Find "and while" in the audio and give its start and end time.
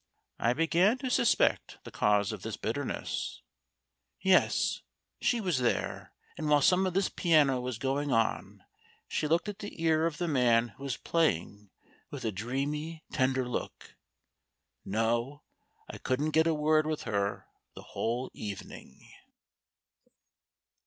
6.39-6.63